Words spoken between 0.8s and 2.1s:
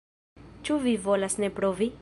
vi volas ne provi?